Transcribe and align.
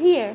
here. 0.00 0.34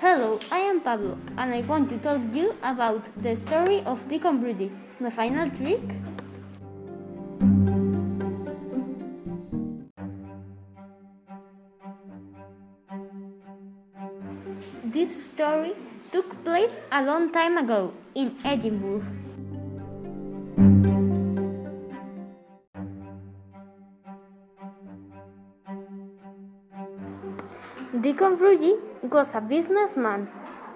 Hello, 0.00 0.40
I 0.50 0.58
am 0.66 0.80
Pablo, 0.80 1.16
and 1.38 1.54
I 1.54 1.60
want 1.62 1.88
to 1.90 1.98
tell 1.98 2.18
you 2.34 2.56
about 2.62 3.06
the 3.22 3.36
story 3.36 3.82
of 3.86 4.02
Deacon 4.08 4.40
Brodie, 4.40 4.72
my 4.98 5.10
final 5.10 5.48
trick. 5.50 5.80
This 14.84 15.30
story 15.30 15.74
took 16.10 16.42
place 16.42 16.74
a 16.90 17.04
long 17.04 17.30
time 17.30 17.58
ago 17.58 17.94
in 18.16 18.34
Edinburgh. 18.44 19.04
Deacon 28.02 28.36
Brodie 28.36 28.76
was 29.02 29.28
a 29.32 29.40
businessman. 29.40 30.26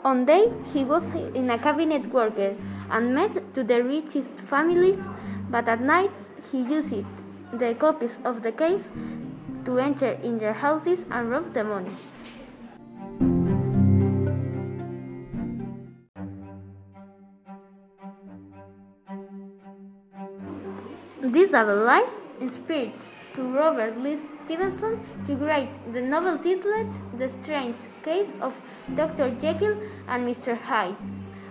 One 0.00 0.24
day 0.24 0.50
he 0.72 0.84
was 0.84 1.04
in 1.34 1.50
a 1.50 1.58
cabinet 1.58 2.06
worker 2.06 2.56
and 2.90 3.14
met 3.14 3.52
to 3.54 3.62
the 3.62 3.82
richest 3.82 4.30
families, 4.48 5.04
but 5.50 5.68
at 5.68 5.82
night 5.82 6.16
he 6.50 6.62
used 6.62 7.04
the 7.52 7.74
copies 7.74 8.16
of 8.24 8.42
the 8.42 8.52
case 8.52 8.88
to 9.66 9.78
enter 9.78 10.12
in 10.22 10.38
their 10.38 10.54
houses 10.54 11.04
and 11.10 11.30
rob 11.30 11.52
the 11.52 11.62
money. 11.62 11.92
This 21.20 21.50
double 21.50 21.84
life 21.84 22.10
inspired 22.40 22.92
to 23.34 23.42
Robert 23.42 23.96
Louis 23.98 24.18
Stevenson 24.44 25.00
to 25.26 25.36
write 25.36 25.70
the 25.92 26.00
novel 26.00 26.38
titled 26.38 26.92
The 27.18 27.28
Strange 27.28 27.76
Case 28.02 28.32
of 28.40 28.54
Dr. 28.96 29.30
Jekyll 29.40 29.76
and 30.08 30.26
Mr. 30.26 30.56
Hyde, 30.56 30.96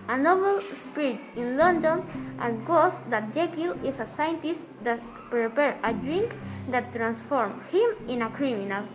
a 0.08 0.18
novel 0.18 0.62
spread 0.62 1.20
in 1.36 1.58
London 1.58 2.04
and 2.40 2.68
was 2.68 2.94
that 3.10 3.34
Jekyll 3.34 3.74
is 3.86 4.00
a 4.00 4.08
scientist 4.08 4.68
that 4.84 5.00
prepares 5.30 5.80
a 5.84 5.94
drink 5.94 6.34
that 6.70 6.92
transforms 6.94 7.64
him 7.72 7.96
in 8.08 8.22
a 8.24 8.30
criminal. 8.30 8.86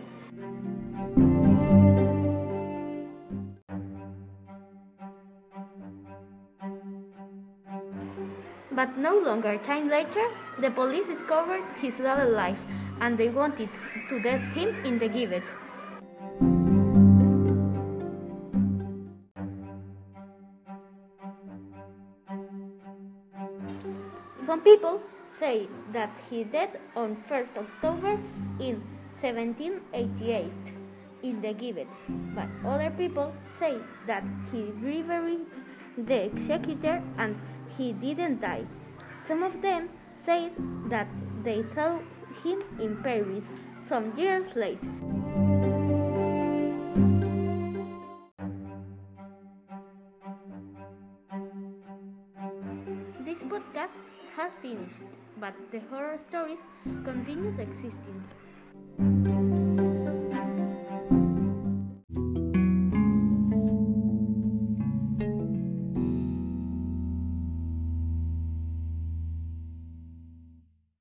But 8.75 8.97
no 8.97 9.17
longer 9.17 9.57
time 9.57 9.87
later, 9.87 10.27
the 10.59 10.69
police 10.69 11.07
discovered 11.07 11.63
his 11.79 11.95
double 11.95 12.29
life 12.29 12.59
and 12.99 13.17
they 13.17 13.29
wanted 13.29 13.69
to 14.09 14.19
death 14.19 14.43
him 14.53 14.75
in 14.83 14.99
the 14.99 15.07
gibbet. 15.07 15.43
Some 24.45 24.61
people 24.61 25.01
say 25.29 25.67
that 25.93 26.11
he 26.29 26.43
died 26.43 26.77
on 26.97 27.15
1st 27.29 27.57
October 27.57 28.19
in 28.59 28.83
1788 29.21 30.51
in 31.23 31.41
the 31.41 31.53
gibbet, 31.53 31.87
but 32.35 32.47
other 32.67 32.91
people 32.91 33.33
say 33.49 33.77
that 34.05 34.23
he 34.51 34.63
bribed 34.83 35.47
the 35.97 36.25
executor 36.25 37.01
and 37.17 37.39
he 37.77 37.93
didn't 37.93 38.41
die. 38.41 38.65
Some 39.27 39.43
of 39.43 39.61
them 39.61 39.89
say 40.25 40.51
that 40.89 41.07
they 41.43 41.61
saw 41.63 41.99
him 42.43 42.63
in 42.79 43.01
Paris 43.03 43.43
some 43.87 44.17
years 44.17 44.47
later. 44.55 44.87
This 53.25 53.39
podcast 53.43 53.97
has 54.35 54.51
finished, 54.61 55.03
but 55.39 55.53
the 55.71 55.79
horror 55.89 56.19
stories 56.27 56.59
continues 57.03 57.59
existing. 57.59 59.34